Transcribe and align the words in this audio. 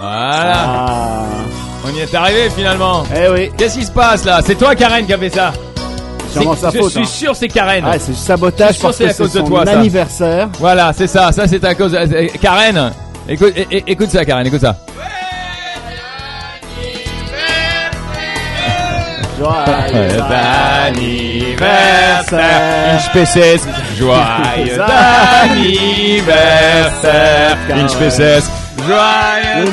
Voilà. 0.00 0.64
Ah. 0.66 1.22
On 1.84 1.90
y 1.94 2.00
est 2.00 2.14
arrivé 2.14 2.50
finalement. 2.50 3.04
Eh 3.14 3.28
oui, 3.28 3.50
Qu'est-ce 3.56 3.78
qui 3.78 3.84
se 3.84 3.92
passe 3.92 4.24
là? 4.24 4.40
C'est 4.44 4.56
toi 4.56 4.74
Karen 4.74 5.06
qui 5.06 5.12
a 5.12 5.18
fait 5.18 5.30
ça 5.30 5.52
c'est 6.28 6.40
sûrement 6.42 6.54
C'est- 6.54 6.60
sa 6.62 6.70
Je 6.70 6.78
faute. 6.78 6.90
suis 6.90 7.00
hein. 7.00 7.04
sûr 7.06 7.36
c'est 7.36 7.48
Karen. 7.48 7.84
Ah, 7.86 7.92
c'est 7.98 8.12
du 8.12 8.18
sabotage 8.18 8.68
Je 8.68 8.72
suis 8.74 8.80
sûr 8.80 8.88
parce 8.88 8.96
c'est 8.98 9.04
que 9.04 9.10
à 9.10 9.12
c'est 9.14 9.22
cause 9.22 9.32
de 9.32 9.38
son 9.38 9.44
toi, 9.46 9.64
ça. 9.64 9.72
anniversaire. 9.72 10.48
Voilà, 10.58 10.92
c'est 10.94 11.06
ça. 11.06 11.32
Ça 11.32 11.46
c'est 11.48 11.64
à 11.64 11.74
cause. 11.74 11.94
euh, 11.94 12.26
Karen, 12.42 12.92
écoute, 13.28 13.52
é- 13.56 13.66
é- 13.70 13.84
écoute 13.86 14.10
ça, 14.10 14.22
Karen, 14.24 14.46
écoute 14.46 14.60
ça. 14.60 14.76
Joyeux 19.38 20.22
anniversaire. 20.86 23.00
Joyeux 23.98 24.80
anniversaire, 25.42 27.56
Inch 27.74 27.94
PCS. 27.98 28.50
Joyeux 28.86 29.72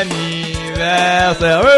anniversaire. 0.00 1.62
Ouais 1.64 1.70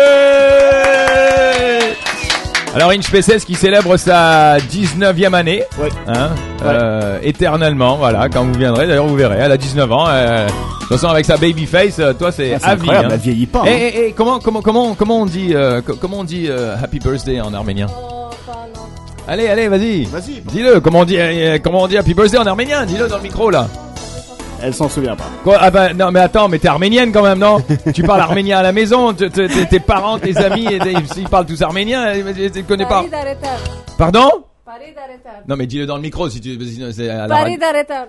Alors 2.74 2.90
Inch 2.90 3.10
PCS 3.10 3.44
qui 3.46 3.54
célèbre 3.54 3.96
sa 3.96 4.58
19e 4.58 5.32
année, 5.34 5.62
Ouais. 5.80 5.88
hein, 6.08 6.30
euh, 6.64 7.18
éternellement, 7.22 7.96
voilà, 7.96 8.28
quand 8.28 8.44
vous 8.44 8.52
viendrez, 8.58 8.86
d'ailleurs 8.86 9.06
vous 9.06 9.16
verrez, 9.16 9.38
elle 9.40 9.50
a 9.52 9.56
19 9.56 9.90
ans, 9.92 10.04
euh, 10.08 10.46
de 10.46 10.50
toute 10.80 10.88
façon 10.88 11.08
avec 11.08 11.24
sa 11.24 11.38
baby 11.38 11.64
face, 11.64 11.98
euh, 12.00 12.12
toi 12.12 12.30
c'est 12.32 12.54
Ah, 12.62 12.70
à 12.72 12.74
vie. 12.74 12.90
hein. 12.90 13.08
elle 13.10 13.18
vieillit 13.18 13.46
pas. 13.46 13.62
Et, 13.66 13.70
hein. 13.70 13.76
et- 13.94 14.06
et 14.08 14.12
comment 14.12 14.40
comment 14.40 14.60
comment 14.60 14.94
comment 14.94 15.20
on 15.22 15.26
dit 15.26 15.54
euh, 15.54 15.80
co- 15.80 15.94
comment 15.98 16.18
on 16.18 16.24
dit 16.24 16.48
euh, 16.50 16.76
Happy 16.82 16.98
Birthday 16.98 17.40
en 17.40 17.54
arménien? 17.54 17.86
Allez 19.26 19.48
allez 19.48 19.68
vas-y. 19.68 20.04
Vas-y. 20.04 20.42
Dis-le. 20.44 20.78
Comment 20.80 21.00
on 21.00 21.04
dit 21.04 21.16
euh, 21.18 21.58
comment 21.64 21.80
on 21.82 21.88
dit 21.88 21.96
Happy 21.96 22.12
Birthday 22.12 22.38
en 22.38 22.46
arménien? 22.46 22.84
Dis-le 22.84 23.08
dans 23.08 23.16
le 23.16 23.22
micro 23.22 23.48
là. 23.50 23.68
Elle 24.62 24.74
s'en 24.74 24.88
souvient 24.88 25.16
pas. 25.16 25.24
Quoi 25.44 25.58
Ah 25.60 25.70
bah 25.70 25.92
non 25.92 26.10
mais 26.10 26.20
attends 26.20 26.48
mais 26.48 26.58
t'es 26.58 26.68
arménienne 26.68 27.12
quand 27.12 27.22
même 27.22 27.38
non 27.38 27.58
Tu 27.94 28.02
parles 28.02 28.20
arménien 28.20 28.58
à 28.58 28.62
la 28.62 28.72
maison. 28.72 29.12
Tes 29.12 29.80
parents, 29.80 30.18
tes 30.18 30.36
amis, 30.38 30.66
et- 30.66 30.80
ils 31.16 31.28
parlent 31.28 31.46
tous 31.46 31.60
arménien. 31.62 32.12
et- 32.14 32.24
et- 32.44 32.50
Tu 32.50 32.62
connais 32.64 32.86
pas 32.86 33.00
retard. 33.00 33.58
Pardon 33.98 34.30
Parida 34.64 35.00
retard. 35.02 35.42
Non 35.48 35.56
mais 35.56 35.66
dis-le 35.66 35.86
dans 35.86 35.96
le 35.96 36.02
micro 36.02 36.28
si 36.28 36.40
tu 36.40 36.58
sinon 36.66 36.88
c'est 36.92 37.08
à 37.08 37.26
la 37.26 37.34
Parida 37.36 37.68
retard. 37.72 38.06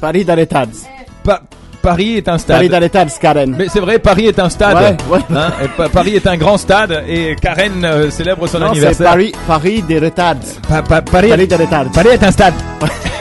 Paris 0.00 0.24
d'Aretads. 0.24 0.86
Pa- 1.24 1.42
Paris 1.82 2.16
est 2.16 2.28
un 2.28 2.38
stade. 2.38 2.56
Paris 2.56 2.68
d'Aretads, 2.68 3.18
Karen. 3.20 3.54
Mais 3.56 3.68
c'est 3.68 3.80
vrai, 3.80 3.98
Paris 3.98 4.26
est 4.26 4.38
un 4.38 4.48
stade. 4.48 4.76
Ouais, 4.76 4.96
ouais. 5.16 5.20
Hein, 5.36 5.50
et 5.64 5.68
Pa- 5.68 5.88
Paris 5.88 6.14
est 6.16 6.26
un 6.26 6.36
grand 6.36 6.56
stade 6.56 7.04
et 7.08 7.34
Karen 7.40 7.84
euh, 7.84 8.10
célèbre 8.10 8.46
son 8.46 8.58
Non, 8.58 8.66
c'est 8.66 8.70
anniversaire. 8.72 9.10
Paris, 9.10 9.32
Paris 9.46 9.82
d'Aretads. 9.82 10.60
Pa- 10.68 10.82
pa- 10.82 11.02
Paris, 11.02 11.28
Paris. 11.30 11.88
Paris 11.92 12.08
est 12.12 12.22
un 12.22 12.30
stade. 12.32 12.54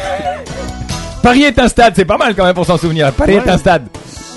Paris 1.21 1.43
est 1.43 1.59
un 1.59 1.67
stade, 1.67 1.93
c'est 1.95 2.05
pas 2.05 2.17
mal 2.17 2.35
quand 2.35 2.45
même 2.45 2.53
pour 2.53 2.65
s'en 2.65 2.77
souvenir. 2.77 3.11
Paris 3.11 3.33
est 3.33 3.49
un 3.49 3.57
stade. 3.57 3.87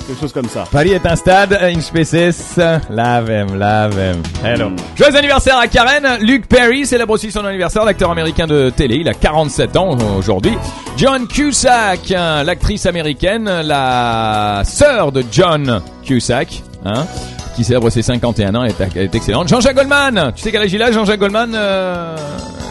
Quelque 0.07 0.21
chose 0.23 0.33
comme 0.33 0.49
ça. 0.49 0.65
Paris 0.73 0.91
est 0.91 1.07
un 1.07 1.15
stade, 1.15 1.57
une 1.73 1.81
species, 1.81 2.59
lavem, 2.91 3.57
lavem. 3.57 4.21
Hello. 4.45 4.71
Mm. 4.71 4.77
Joyeux 4.97 5.17
anniversaire 5.17 5.57
à 5.57 5.69
Karen. 5.69 6.19
Luke 6.21 6.49
Perry 6.49 6.85
célèbre 6.85 7.13
aussi 7.13 7.31
son 7.31 7.45
anniversaire, 7.45 7.85
l'acteur 7.85 8.11
américain 8.11 8.49
de 8.49 8.71
télé. 8.71 8.97
Il 8.97 9.09
a 9.09 9.15
47 9.15 9.77
ans 9.77 9.97
aujourd'hui. 10.19 10.57
John 10.97 11.29
Cusack, 11.29 12.11
hein, 12.11 12.43
l'actrice 12.43 12.87
américaine, 12.87 13.45
la 13.45 14.63
sœur 14.65 15.13
de 15.13 15.23
John 15.31 15.81
Cusack, 16.05 16.65
hein, 16.85 17.07
qui 17.55 17.63
célèbre 17.63 17.89
ses 17.91 18.03
51 18.03 18.55
ans, 18.57 18.65
est, 18.65 18.81
est 18.97 19.15
excellente. 19.15 19.47
Jean-Jacques 19.49 19.77
Goldman. 19.77 20.33
Tu 20.35 20.43
sais 20.43 20.51
quel 20.51 20.63
âge 20.63 20.73
il 20.73 20.83
a, 20.83 20.91
Jean-Jacques 20.91 21.21
Goldman, 21.21 21.53
euh, 21.55 22.17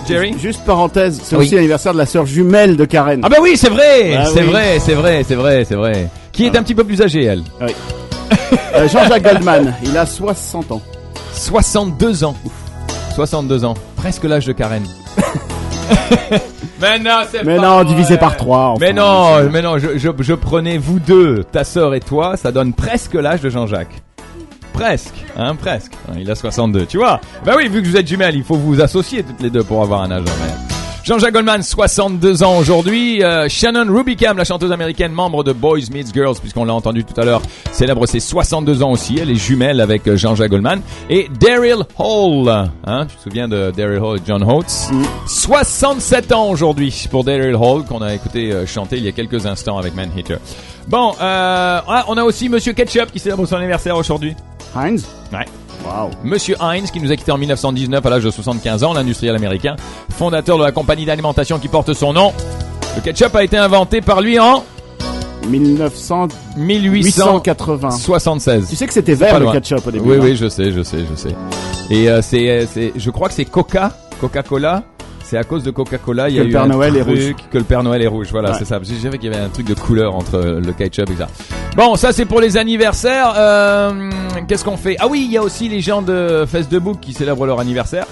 Jerry? 0.09 0.35
Juste 0.39 0.63
parenthèse, 0.65 1.19
c'est 1.23 1.35
Oui. 1.35 1.45
aussi 1.45 1.55
l'anniversaire 1.55 1.93
de 1.93 1.97
la 1.97 2.05
sœur 2.05 2.25
jumelle 2.25 2.75
de 2.77 2.85
Karen. 2.85 3.21
Ah 3.23 3.29
bah 3.29 3.37
oui, 3.41 3.55
c'est 3.57 3.69
vrai, 3.69 4.15
Ah 4.17 4.25
c'est 4.25 4.41
oui. 4.43 4.49
vrai, 4.49 4.79
c'est 4.79 4.93
vrai, 4.93 5.23
c'est 5.27 5.35
vrai, 5.35 5.65
c'est 5.67 5.75
vrai. 5.75 6.09
Qui 6.31 6.45
est 6.45 6.55
un 6.57 6.63
petit 6.63 6.75
peu 6.75 6.83
plus 6.83 7.01
âgée, 7.01 7.23
elle. 7.25 7.43
Euh, 8.75 8.87
Jean-Jacques 8.87 9.23
Goldman, 9.23 9.73
il 9.83 9.97
a 9.97 10.05
60 10.05 10.71
ans. 10.71 10.81
62 11.33 12.23
ans. 12.23 12.35
62 13.15 13.65
ans. 13.65 13.73
Presque 13.95 14.23
l'âge 14.23 14.45
de 14.45 14.53
Karen. 14.53 14.83
mais 16.81 16.99
non, 16.99 17.19
c'est 17.31 17.43
Mais 17.43 17.55
pas 17.57 17.61
non, 17.61 17.75
vrai. 17.77 17.85
divisé 17.85 18.17
par 18.17 18.37
3. 18.37 18.75
Mais 18.79 18.93
non, 18.93 19.43
mais 19.51 19.61
non, 19.61 19.77
je, 19.77 19.97
je, 19.97 20.09
je 20.19 20.33
prenais 20.33 20.77
vous 20.77 20.99
deux, 20.99 21.43
ta 21.51 21.63
sœur 21.63 21.93
et 21.95 21.99
toi, 21.99 22.37
ça 22.37 22.51
donne 22.51 22.73
presque 22.73 23.15
l'âge 23.15 23.41
de 23.41 23.49
Jean-Jacques. 23.49 24.01
Presque, 24.73 25.25
hein, 25.37 25.55
presque. 25.55 25.93
Il 26.17 26.29
a 26.29 26.35
62, 26.35 26.85
tu 26.85 26.97
vois. 26.97 27.19
Bah 27.45 27.53
oui, 27.57 27.67
vu 27.67 27.81
que 27.81 27.87
vous 27.87 27.97
êtes 27.97 28.07
jumelles, 28.07 28.35
il 28.35 28.43
faut 28.43 28.55
vous 28.55 28.81
associer 28.81 29.23
toutes 29.23 29.41
les 29.41 29.49
deux 29.49 29.63
pour 29.63 29.81
avoir 29.81 30.01
un 30.01 30.11
âge 30.11 30.23
mère. 30.23 30.69
Jean-Jacques 31.09 31.33
Goldman, 31.33 31.63
62 31.63 32.43
ans 32.43 32.57
aujourd'hui. 32.59 33.23
Euh, 33.23 33.47
Shannon 33.49 33.91
Rubicam, 33.91 34.37
la 34.37 34.43
chanteuse 34.43 34.71
américaine, 34.71 35.11
membre 35.11 35.43
de 35.43 35.53
Boys 35.53 35.89
Meets 35.91 36.13
Girls, 36.13 36.35
puisqu'on 36.39 36.65
l'a 36.65 36.73
entendu 36.75 37.03
tout 37.03 37.19
à 37.19 37.25
l'heure, 37.25 37.41
célèbre 37.71 38.05
ses 38.05 38.19
62 38.19 38.83
ans 38.83 38.91
aussi. 38.91 39.17
Elle 39.19 39.31
est 39.31 39.35
jumelle 39.35 39.81
avec 39.81 40.07
euh, 40.07 40.17
Jean-Jacques 40.17 40.51
Goldman. 40.51 40.81
Et 41.09 41.27
Daryl 41.39 41.77
Hall, 41.97 42.69
hein, 42.85 43.07
tu 43.07 43.15
te 43.15 43.21
souviens 43.23 43.47
de 43.47 43.71
Daryl 43.75 43.99
Hall 43.99 44.19
et 44.19 44.21
John 44.27 44.43
Holtz? 44.43 44.89
67 45.25 46.31
ans 46.31 46.49
aujourd'hui 46.49 47.07
pour 47.09 47.23
Daryl 47.23 47.55
Hall, 47.55 47.85
qu'on 47.85 48.03
a 48.03 48.13
écouté 48.13 48.51
euh, 48.51 48.67
chanter 48.67 48.97
il 48.97 49.03
y 49.03 49.07
a 49.07 49.11
quelques 49.11 49.47
instants 49.47 49.79
avec 49.79 49.95
Man 49.95 50.11
Hitter. 50.15 50.37
Bon, 50.87 51.13
euh, 51.19 51.81
ah, 51.87 52.05
on 52.07 52.17
a 52.17 52.23
aussi 52.23 52.49
Monsieur 52.49 52.73
Ketchup 52.73 53.11
qui 53.11 53.19
célèbre 53.19 53.47
son 53.47 53.55
anniversaire 53.55 53.97
aujourd'hui. 53.97 54.35
Heinz? 54.75 55.05
Ouais. 55.33 55.45
Waouh. 55.85 56.09
Monsieur 56.23 56.55
Heinz, 56.59 56.91
qui 56.91 56.99
nous 56.99 57.11
a 57.11 57.15
quitté 57.15 57.31
en 57.31 57.37
1919 57.37 58.05
à 58.05 58.09
l'âge 58.09 58.23
de 58.23 58.29
75 58.31 58.83
ans, 58.83 58.93
l'industriel 58.93 59.35
américain, 59.35 59.75
fondateur 60.11 60.57
de 60.57 60.63
la 60.63 60.71
compagnie 60.71 61.05
d'alimentation 61.05 61.57
qui 61.59 61.67
porte 61.69 61.93
son 61.93 62.13
nom. 62.13 62.33
Le 62.95 63.01
ketchup 63.01 63.35
a 63.35 63.43
été 63.43 63.57
inventé 63.57 64.01
par 64.01 64.19
lui 64.21 64.39
en 64.39 64.63
1876. 65.47 66.37
1880. 66.57 67.89
Tu 68.69 68.75
sais 68.75 68.87
que 68.87 68.93
c'était 68.93 69.15
vert 69.15 69.39
le 69.39 69.51
ketchup 69.51 69.87
au 69.87 69.91
début. 69.91 70.09
Oui, 70.09 70.17
oui, 70.19 70.35
je 70.35 70.49
sais, 70.49 70.71
je 70.71 70.81
sais, 70.83 70.99
je 71.09 71.15
sais. 71.15 71.35
Et 71.89 72.09
euh, 72.09 72.21
c'est, 72.21 72.49
euh, 72.49 72.65
c'est, 72.71 72.93
je 72.95 73.09
crois 73.09 73.27
que 73.29 73.33
c'est 73.33 73.45
Coca, 73.45 73.93
Coca-Cola. 74.21 74.83
C'est 75.23 75.37
à 75.37 75.43
cause 75.43 75.63
de 75.63 75.69
Coca-Cola, 75.71 76.29
il 76.29 76.35
y 76.35 76.39
a 76.39 76.41
Que 76.41 76.45
le 76.45 76.49
eu 76.49 76.53
Père 76.53 76.63
un 76.63 76.67
Noël 76.67 76.95
est 76.97 77.01
truc 77.01 77.15
rouge. 77.15 77.35
que 77.51 77.57
le 77.59 77.63
Père 77.63 77.83
Noël 77.83 78.01
est 78.01 78.07
rouge. 78.07 78.27
Voilà, 78.31 78.51
Ouais. 78.51 78.55
c'est 78.57 78.65
ça. 78.65 78.79
J'ai 78.81 78.95
vu 79.09 79.17
qu'il 79.19 79.31
y 79.31 79.33
avait 79.33 79.43
un 79.43 79.49
truc 79.49 79.67
de 79.67 79.75
couleur 79.75 80.15
entre 80.15 80.35
euh, 80.35 80.59
le 80.59 80.73
ketchup 80.73 81.09
et 81.11 81.15
ça. 81.17 81.27
Bon, 81.75 81.95
ça 81.95 82.11
c'est 82.11 82.25
pour 82.25 82.41
les 82.41 82.57
anniversaires. 82.57 83.33
Euh, 83.37 84.09
qu'est-ce 84.47 84.63
qu'on 84.65 84.77
fait? 84.77 84.97
Ah 84.99 85.07
oui, 85.07 85.23
il 85.25 85.31
y 85.31 85.37
a 85.37 85.43
aussi 85.43 85.69
les 85.69 85.81
gens 85.81 86.01
de 86.01 86.45
Facebook 86.47 86.99
qui 86.99 87.13
célèbrent 87.13 87.45
leur 87.45 87.59
anniversaire. 87.59 88.05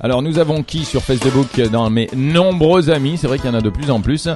Alors 0.00 0.20
nous 0.20 0.38
avons 0.38 0.62
qui 0.62 0.84
sur 0.84 1.02
Facebook? 1.02 1.58
Dans 1.72 1.88
mes 1.88 2.08
nombreux 2.14 2.90
amis 2.90 3.16
C'est 3.16 3.26
vrai 3.26 3.38
qu'il 3.38 3.50
y 3.50 3.54
en 3.54 3.56
a 3.56 3.62
de 3.62 3.70
plus 3.70 3.90
en 3.90 4.00
plus. 4.00 4.28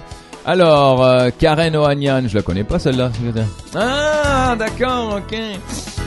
Alors, 0.46 1.04
euh, 1.04 1.28
Karen 1.36 1.76
Ohanian, 1.76 2.22
je 2.26 2.34
la 2.34 2.40
connais 2.42 2.64
pas 2.64 2.78
celle-là. 2.78 3.10
Ah, 3.74 4.56
d'accord, 4.58 5.18
ok. 5.18 5.38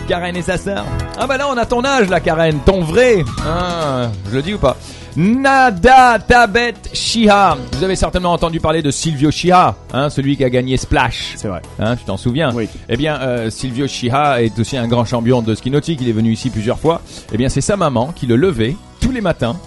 Karen 0.08 0.36
et 0.36 0.42
sa 0.42 0.58
sœur. 0.58 0.86
Ah 1.18 1.28
bah 1.28 1.38
là, 1.38 1.48
on 1.50 1.58
a 1.58 1.66
ton 1.66 1.84
âge 1.86 2.10
là, 2.10 2.20
Karen, 2.20 2.60
ton 2.66 2.82
vrai. 2.82 3.24
Ah, 3.48 4.10
je 4.30 4.36
le 4.36 4.42
dis 4.42 4.54
ou 4.54 4.58
pas? 4.58 4.76
Nada 5.16 6.20
Tabet 6.20 6.74
Shiha. 6.94 7.58
Vous 7.74 7.84
avez 7.84 7.96
certainement 7.96 8.32
entendu 8.32 8.60
parler 8.60 8.82
de 8.82 8.92
Silvio 8.92 9.30
Shiha, 9.30 9.76
hein, 9.94 10.10
celui 10.10 10.38
qui 10.38 10.44
a 10.44 10.50
gagné 10.50 10.78
Splash. 10.78 11.34
C'est 11.36 11.48
vrai. 11.50 11.62
Hein, 11.80 11.96
tu 11.98 12.06
t'en 12.06 12.18
souviens? 12.18 12.52
Oui. 12.54 12.70
Eh 12.88 12.96
bien, 12.98 13.20
euh, 13.22 13.50
Silvio 13.50 13.88
Shiha 13.88 14.42
est 14.42 14.58
aussi 14.58 14.78
un 14.78 14.88
grand 14.88 15.06
champion 15.06 15.42
de 15.42 15.54
ski 15.54 15.70
nautique. 15.70 16.00
Il 16.02 16.10
est 16.10 16.14
venu 16.14 16.32
ici 16.32 16.50
plusieurs 16.50 16.80
fois. 16.80 17.02
Eh 17.34 17.38
bien, 17.38 17.50
c'est 17.50 17.62
sa 17.62 17.76
maman 17.76 18.14
qui 18.16 18.26
le 18.26 18.36
levait 18.38 18.76
tous 19.02 19.12
les 19.12 19.22
matins, 19.22 19.58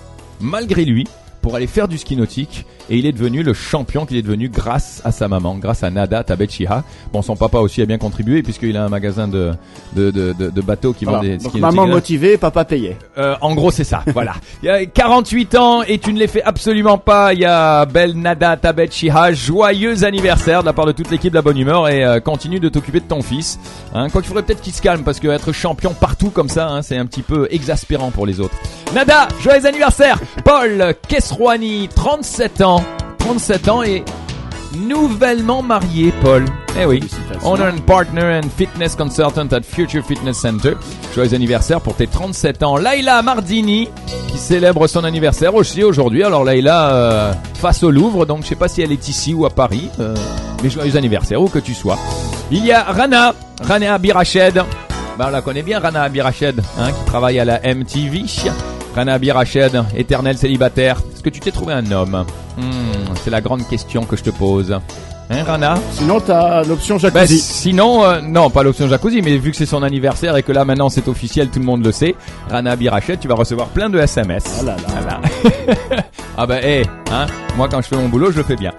malgré 0.41 0.85
lui, 0.85 1.07
pour 1.45 1.55
aller 1.57 1.67
faire 1.67 1.89
du 1.89 1.99
ski 1.99 2.17
nautique. 2.17 2.65
Et 2.89 2.97
il 2.97 3.05
est 3.05 3.13
devenu 3.13 3.43
le 3.43 3.53
champion 3.53 4.07
qu'il 4.07 4.17
est 4.17 4.23
devenu 4.23 4.49
grâce 4.49 5.03
à 5.05 5.13
sa 5.13 5.29
maman, 5.29 5.57
grâce 5.57 5.83
à 5.83 5.91
Nada 5.91 6.25
Tabet 6.25 6.49
Shiha. 6.49 6.85
Bon, 7.13 7.21
son 7.21 7.37
papa 7.37 7.59
aussi 7.59 7.83
a 7.83 7.87
bien 7.87 7.99
contribué 7.99 8.43
puisqu'il 8.43 8.77
a 8.79 8.85
un 8.85 8.89
magasin 8.89 9.29
de 9.29 9.53
de, 9.95 10.11
de, 10.11 10.33
de, 10.33 10.49
de 10.49 10.61
bateaux 10.63 10.95
qui 10.95 11.05
Voilà. 11.05 11.19
vend 11.19 11.25
des 11.25 11.37
Donc 11.37 11.51
ski 11.53 11.61
maman 11.61 11.87
motivée, 11.87 12.39
papa 12.39 12.65
payé. 12.65 12.97
Euh, 13.19 13.35
en 13.43 13.55
gros, 13.55 13.71
c'est 13.71 13.85
ça. 13.85 14.03
voilà. 14.15 14.33
Il 14.63 14.67
y 14.67 14.71
a 14.71 14.87
48 14.87 15.55
ans 15.57 15.83
et 15.83 15.99
tu 15.99 16.15
ne 16.15 16.19
les 16.19 16.27
fais 16.29 16.43
absolument 16.43 16.97
pas. 16.97 17.35
Il 17.35 17.41
y 17.41 17.45
a 17.45 17.85
Belle 17.85 18.15
Nada 18.19 18.57
Tabet 18.57 18.89
Shiha. 18.91 19.33
Joyeux 19.35 20.05
anniversaire 20.05 20.61
de 20.63 20.67
la 20.67 20.73
part 20.73 20.87
de 20.87 20.93
toute 20.93 21.11
l'équipe 21.11 21.31
de 21.31 21.37
la 21.37 21.43
bonne 21.43 21.59
humeur 21.59 21.89
et 21.91 22.05
euh, 22.07 22.21
continue 22.21 22.59
de 22.59 22.71
t'occuper 22.71 23.01
de 23.01 23.05
ton 23.07 23.21
fils. 23.21 23.59
Hein, 23.95 24.09
quoi 24.09 24.23
qu'il 24.23 24.29
faudrait 24.29 24.45
peut-être 24.45 24.63
qu'il 24.63 24.73
se 24.73 24.81
calme 24.81 25.03
parce 25.03 25.21
que 25.21 25.29
être 25.29 25.53
champion 25.53 25.93
partout 25.93 26.31
comme 26.31 26.49
ça, 26.49 26.69
hein, 26.69 26.81
c'est 26.81 26.97
un 26.97 27.05
petit 27.05 27.23
peu 27.23 27.49
exaspérant 27.51 28.11
pour 28.11 28.25
les 28.27 28.41
autres. 28.41 28.55
Nada, 28.95 29.29
joyeux 29.43 29.67
anniversaire. 29.67 30.19
Paul 30.45 30.95
Kesrouani, 31.35 31.89
37 31.89 32.61
ans. 32.63 32.85
37 33.19 33.69
ans 33.69 33.83
et 33.83 34.05
nouvellement 34.77 35.63
marié, 35.63 36.13
Paul. 36.23 36.45
Eh 36.79 36.85
oui. 36.85 37.01
Honor 37.43 37.73
and 37.75 37.81
Partner 37.87 38.41
and 38.41 38.49
Fitness 38.57 38.95
Consultant 38.95 39.49
at 39.51 39.63
Future 39.63 40.05
Fitness 40.05 40.37
Center. 40.37 40.75
Joyeux 41.13 41.35
anniversaire 41.35 41.81
pour 41.81 41.97
tes 41.97 42.07
37 42.07 42.63
ans. 42.63 42.77
Laila 42.77 43.21
Mardini, 43.23 43.89
qui 44.29 44.39
célèbre 44.39 44.87
son 44.87 45.03
anniversaire 45.03 45.57
aussi 45.57 45.83
aujourd'hui. 45.83 46.23
Alors 46.23 46.45
Laila, 46.45 46.95
euh, 46.95 47.33
face 47.55 47.83
au 47.83 47.91
Louvre, 47.91 48.27
donc 48.27 48.45
je 48.45 48.49
sais 48.49 48.55
pas 48.55 48.69
si 48.69 48.83
elle 48.83 48.93
est 48.93 49.09
ici 49.09 49.35
ou 49.35 49.45
à 49.45 49.51
Paris, 49.51 49.89
euh, 49.99 50.15
mais 50.63 50.71
joyeux 50.71 50.97
anniversaire, 50.97 51.43
où 51.43 51.49
que 51.49 51.59
tu 51.59 51.75
sois. 51.75 51.99
Il 52.53 52.65
y 52.65 52.71
a 52.71 52.85
Rana, 52.85 53.35
Rana 53.61 53.95
Abirached. 53.95 54.63
Bah, 55.19 55.27
on 55.29 55.31
la 55.31 55.43
connaît 55.43 55.63
bien, 55.63 55.81
Rana 55.81 56.03
Abirached, 56.03 56.61
hein, 56.79 56.93
qui 56.93 57.05
travaille 57.07 57.41
à 57.41 57.45
la 57.45 57.61
MTV. 57.61 58.25
Rana 58.95 59.15
Abirached, 59.15 59.73
éternel 59.97 60.37
célibataire. 60.39 60.99
Est-ce 61.15 61.23
que 61.23 61.31
tu 61.31 61.41
t'es 61.41 61.51
trouvé 61.51 61.73
un 61.75 61.91
homme 61.91 62.25
Hmm, 62.57 63.15
C'est 63.25 63.31
la 63.31 63.41
grande 63.41 63.67
question 63.69 64.05
que 64.05 64.17
je 64.17 64.23
te 64.23 64.31
pose. 64.31 64.73
Hein, 65.31 65.43
Rana 65.45 65.75
Sinon, 65.93 66.21
t'as 66.21 66.63
l'option 66.65 66.97
Bah, 66.97 67.09
jacuzzi. 67.25 67.39
sinon, 67.41 68.05
euh, 68.05 68.21
non, 68.21 68.51
pas 68.51 68.63
l'option 68.63 68.87
jacuzzi, 68.89 69.23
mais 69.23 69.37
vu 69.39 69.51
que 69.51 69.57
c'est 69.57 69.65
son 69.67 69.83
anniversaire 69.83 70.37
et 70.37 70.43
que 70.43 70.53
là 70.53 70.65
maintenant 70.67 70.91
c'est 70.91 71.09
officiel, 71.09 71.49
tout 71.49 71.59
le 71.61 71.65
monde 71.65 71.85
le 71.85 71.93
sait, 71.93 72.15
Rana 72.51 72.77
Birachet, 72.77 73.17
tu 73.17 73.27
vas 73.27 73.35
recevoir 73.35 73.69
plein 73.69 73.89
de 73.89 73.99
SMS. 73.99 74.45
Ah 74.61 74.65
là 74.65 74.77
là. 74.77 74.83
Voilà. 75.01 76.03
ah 76.37 76.47
bah, 76.47 76.63
hé, 76.63 76.83
hein, 77.11 77.27
moi 77.57 77.69
quand 77.71 77.81
je 77.81 77.89
fais 77.89 77.97
mon 77.97 78.09
boulot, 78.09 78.31
je 78.33 78.37
le 78.37 78.43
fais 78.45 78.57
bien. 78.57 78.73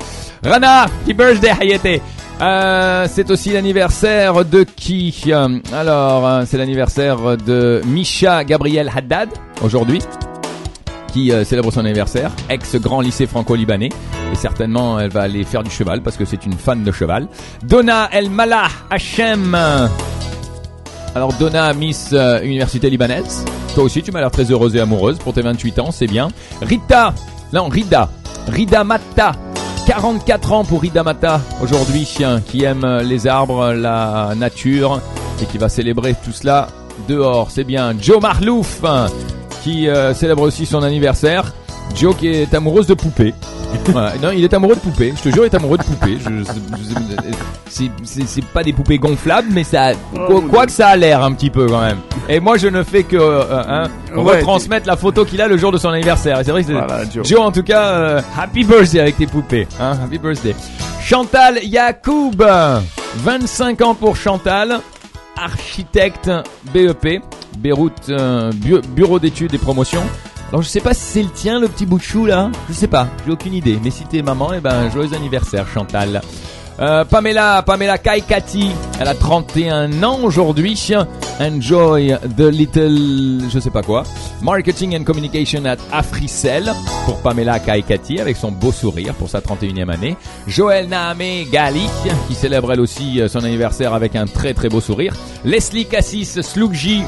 Rana, 0.43 0.83
happy 0.83 1.13
birthday, 1.13 1.51
Hayete. 1.59 2.01
Euh, 2.41 3.07
c'est 3.09 3.31
aussi 3.31 3.53
l'anniversaire 3.53 4.43
de 4.43 4.63
qui 4.63 5.13
Euh, 5.27 5.59
Alors, 5.73 6.27
euh, 6.27 6.43
c'est 6.45 6.57
l'anniversaire 6.57 7.37
de 7.37 7.81
Misha 7.85 8.43
Gabriel 8.43 8.91
Haddad, 8.93 9.29
aujourd'hui 9.63 10.01
qui 11.13 11.31
euh, 11.31 11.45
célèbre 11.45 11.71
son 11.71 11.79
anniversaire, 11.79 12.29
ex-grand 12.49 12.99
lycée 12.99 13.25
franco-libanais. 13.25 13.87
Et 14.33 14.35
certainement, 14.35 14.99
elle 14.99 15.11
va 15.11 15.21
aller 15.21 15.45
faire 15.45 15.63
du 15.63 15.71
cheval 15.71 16.01
parce 16.01 16.17
que 16.17 16.25
c'est 16.25 16.45
une 16.45 16.57
fan 16.57 16.83
de 16.83 16.91
cheval. 16.91 17.29
Donna 17.63 18.09
El 18.11 18.29
Malah 18.29 18.67
Hachem. 18.89 19.55
Alors 21.15 21.31
Donna, 21.39 21.71
Miss 21.73 22.13
Université 22.43 22.89
libanaise. 22.89 23.45
Toi 23.75 23.85
aussi, 23.85 24.03
tu 24.03 24.11
m'as 24.11 24.19
l'air 24.19 24.31
très 24.31 24.51
heureuse 24.51 24.75
et 24.75 24.81
amoureuse 24.81 25.17
pour 25.17 25.33
tes 25.33 25.41
28 25.41 25.79
ans, 25.79 25.91
c'est 25.91 26.07
bien. 26.07 26.27
Rita, 26.61 27.13
non, 27.53 27.69
Rida. 27.69 28.09
Rida 28.49 28.83
Mata. 28.83 29.31
44 29.87 30.51
ans 30.53 30.63
pour 30.65 30.81
Rida 30.81 31.03
Mata 31.03 31.41
aujourd'hui, 31.61 32.05
chien 32.05 32.41
qui 32.41 32.63
aime 32.63 32.85
les 33.03 33.27
arbres, 33.27 33.73
la 33.73 34.33
nature 34.35 34.99
et 35.41 35.45
qui 35.45 35.57
va 35.57 35.69
célébrer 35.69 36.15
tout 36.23 36.31
cela 36.31 36.67
dehors. 37.07 37.51
C'est 37.51 37.63
bien. 37.63 37.93
Joe 37.99 38.21
Marlouf 38.21 38.81
qui 39.63 39.87
euh, 39.87 40.13
célèbre 40.13 40.41
aussi 40.43 40.65
son 40.65 40.81
anniversaire. 40.83 41.53
Joe 41.95 42.15
qui 42.15 42.27
est 42.27 42.53
amoureuse 42.53 42.87
de 42.87 42.93
poupées. 42.93 43.33
Voilà. 43.89 44.13
Non, 44.21 44.29
il 44.31 44.43
est 44.43 44.53
amoureux 44.53 44.75
de 44.75 44.79
poupées. 44.79 45.13
Je 45.17 45.29
te 45.29 45.33
jure, 45.35 45.43
il 45.43 45.47
est 45.47 45.55
amoureux 45.55 45.77
de 45.77 45.83
poupées. 45.83 46.17
Je- 46.17 46.29
je- 46.29 46.43
je- 46.43 47.31
c'est- 47.69 47.91
c'est 48.05 48.25
c'est 48.25 48.45
pas 48.45 48.63
des 48.63 48.71
poupées 48.71 48.97
gonflables, 48.97 49.49
mais 49.51 49.63
ça, 49.65 49.91
quoi, 50.27 50.41
quoi 50.49 50.65
que 50.65 50.71
ça 50.71 50.87
a 50.89 50.95
l'air 50.95 51.21
un 51.23 51.33
petit 51.33 51.49
peu 51.49 51.67
quand 51.67 51.81
même. 51.81 51.97
Et 52.27 52.39
moi, 52.39 52.57
je 52.57 52.67
ne 52.67 52.81
fais 52.83 53.03
que 53.03 53.15
euh, 53.17 53.43
hein, 53.67 53.87
Ouais, 54.15 54.37
retransmettre 54.37 54.87
la 54.87 54.95
photo 54.97 55.25
qu'il 55.25 55.41
a 55.41 55.47
le 55.47 55.57
jour 55.57 55.71
de 55.71 55.77
son 55.77 55.89
anniversaire. 55.89 56.39
Et 56.39 56.43
c'est 56.43 56.51
vrai 56.51 56.61
que 56.61 56.67
c'est- 56.67 56.73
Voilà, 56.73 57.03
Joe. 57.13 57.27
Joe, 57.27 57.39
en 57.39 57.51
tout 57.51 57.63
cas, 57.63 57.83
euh, 57.89 58.21
happy 58.39 58.63
birthday 58.63 58.99
avec 58.99 59.17
tes 59.17 59.27
poupées. 59.27 59.67
Hein, 59.79 59.97
happy 60.03 60.17
birthday. 60.17 60.55
Chantal 61.01 61.59
Yacoub, 61.63 62.31
25 63.17 63.81
ans 63.81 63.93
pour 63.93 64.15
Chantal, 64.15 64.79
architecte 65.37 66.31
BEP, 66.73 67.21
Beyrouth 67.59 68.09
euh, 68.09 68.51
Bu- 68.53 68.81
Bureau 68.89 69.19
d'études 69.19 69.53
et 69.53 69.57
promotions. 69.59 70.03
Alors 70.49 70.61
je 70.61 70.67
sais 70.67 70.79
pas 70.81 70.93
si 70.93 71.01
c'est 71.03 71.23
le 71.23 71.29
tien, 71.29 71.59
le 71.59 71.67
petit 71.67 71.85
bout 71.85 71.97
de 71.99 72.03
chou 72.03 72.25
là. 72.25 72.49
Je 72.69 72.73
sais 72.73 72.87
pas, 72.87 73.07
j'ai 73.25 73.31
aucune 73.31 73.53
idée. 73.53 73.79
Mais 73.83 73.91
si 73.91 74.03
t'es 74.05 74.21
maman, 74.21 74.51
eh 74.55 74.59
ben 74.59 74.89
joyeux 74.91 75.13
anniversaire 75.13 75.65
Chantal. 75.71 76.21
Euh, 76.79 77.05
Pamela, 77.05 77.61
Pamela 77.63 77.97
Kaikati, 77.97 78.69
elle 78.99 79.07
a 79.07 79.13
31 79.15 80.03
ans 80.03 80.19
aujourd'hui. 80.23 80.75
Enjoy 81.39 82.15
the 82.37 82.49
little, 82.49 83.49
je 83.49 83.59
sais 83.59 83.69
pas 83.69 83.81
quoi. 83.81 84.03
Marketing 84.41 84.95
and 84.95 85.03
Communication 85.03 85.65
at 85.65 85.77
Africell 85.91 86.71
pour 87.05 87.21
Pamela 87.21 87.59
Kaikati 87.59 88.21
avec 88.21 88.37
son 88.37 88.51
beau 88.53 88.71
sourire 88.71 89.13
pour 89.15 89.29
sa 89.29 89.41
31e 89.41 89.89
année. 89.89 90.15
Joël 90.47 90.87
Naamé 90.87 91.45
Gali 91.51 91.87
qui 92.29 92.35
célèbre 92.35 92.71
elle 92.71 92.79
aussi 92.79 93.21
euh, 93.21 93.27
son 93.27 93.43
anniversaire 93.43 93.93
avec 93.93 94.15
un 94.15 94.27
très 94.27 94.53
très 94.53 94.69
beau 94.69 94.79
sourire. 94.79 95.13
Leslie 95.43 95.85
Cassis 95.85 96.41
Slougji 96.41 97.03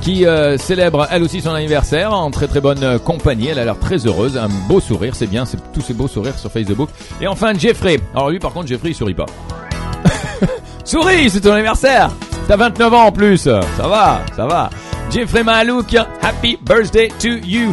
qui 0.00 0.24
euh, 0.24 0.56
célèbre 0.56 1.06
elle 1.10 1.22
aussi 1.22 1.42
son 1.42 1.52
anniversaire 1.52 2.14
en 2.14 2.30
très 2.30 2.48
très 2.48 2.62
bonne 2.62 2.82
euh, 2.82 2.98
compagnie. 2.98 3.48
Elle 3.48 3.58
a 3.58 3.64
l'air 3.66 3.78
très 3.78 4.06
heureuse, 4.06 4.38
un 4.38 4.48
beau 4.68 4.80
sourire, 4.80 5.14
c'est 5.14 5.26
bien, 5.26 5.44
c'est 5.44 5.58
tous 5.74 5.82
ces 5.82 5.92
beaux 5.92 6.08
sourires 6.08 6.38
sur 6.38 6.50
Facebook. 6.50 6.88
Et 7.20 7.26
enfin 7.26 7.52
Jeffrey. 7.52 8.00
Alors 8.14 8.30
lui 8.30 8.38
par 8.38 8.54
contre 8.54 8.68
Jeffrey 8.68 8.90
il 8.90 8.94
sourit 8.94 9.14
pas. 9.14 9.26
Souris, 10.84 11.30
c'est 11.30 11.40
ton 11.40 11.52
anniversaire. 11.52 12.10
T'as 12.46 12.56
29 12.56 12.94
ans 12.94 13.06
en 13.06 13.12
plus. 13.12 13.38
Ça 13.38 13.88
va, 13.88 14.20
ça 14.36 14.46
va. 14.46 14.70
Jeffrey 15.10 15.42
Malouk, 15.42 15.94
happy 16.22 16.56
birthday 16.62 17.08
to 17.18 17.38
you. 17.44 17.72